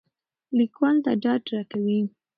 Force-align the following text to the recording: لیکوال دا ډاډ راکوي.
لیکوال 0.57 0.95
دا 1.05 1.13
ډاډ 1.23 1.43
راکوي. 1.53 1.99